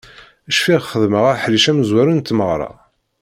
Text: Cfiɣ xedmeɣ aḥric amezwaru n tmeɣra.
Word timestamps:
Cfiɣ 0.57 0.81
xedmeɣ 0.91 1.23
aḥric 1.33 1.65
amezwaru 1.71 2.13
n 2.15 2.19
tmeɣra. 2.21 2.71